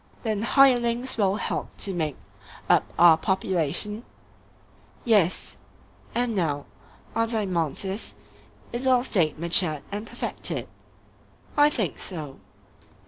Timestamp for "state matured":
9.03-9.83